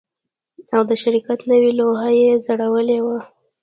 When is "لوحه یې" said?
1.79-2.29